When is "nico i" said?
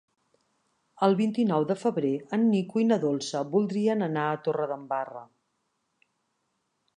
2.53-2.87